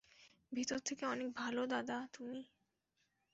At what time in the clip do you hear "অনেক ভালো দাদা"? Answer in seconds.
1.05-1.97